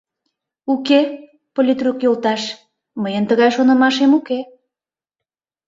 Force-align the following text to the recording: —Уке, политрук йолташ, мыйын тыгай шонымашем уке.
—Уке, 0.73 0.99
политрук 1.55 1.97
йолташ, 2.05 2.41
мыйын 3.01 3.23
тыгай 3.29 3.49
шонымашем 3.55 4.11
уке. 4.19 4.39